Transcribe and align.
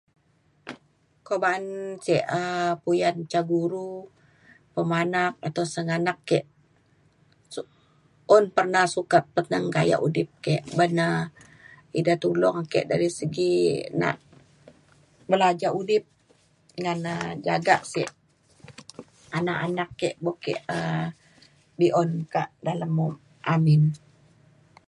kuak 1.25 1.39
ba’an 1.43 1.65
ce 2.05 2.15
um 2.39 2.69
puyan 2.83 3.17
ca 3.31 3.41
guru 3.51 3.89
pemanak 4.73 5.33
atau 5.47 5.63
sengganak 5.73 6.17
ke 6.29 6.39
su- 7.53 7.71
un 8.35 8.43
pernah 8.55 8.85
sukat 8.95 9.23
peteneng 9.33 9.67
gayak 9.75 10.03
udip 10.07 10.29
ke 10.45 10.55
ban 10.77 10.91
na 10.99 11.07
ida 11.99 12.13
tulong 12.23 12.57
ake 12.61 12.79
dari 12.91 13.09
segi 13.19 13.53
nak 14.01 14.15
belajak 15.29 15.71
udip 15.81 16.03
ngan 16.81 16.99
um 17.15 17.33
jagak 17.47 17.81
sek 17.93 18.09
anak 19.37 19.57
anak 19.65 19.89
ke 19.99 20.09
buk 20.23 20.37
ke 20.43 20.53
um 20.75 21.05
be’un 21.79 22.11
kak 22.33 22.49
dalem 22.65 22.93
u- 23.07 23.21
amin. 23.53 23.83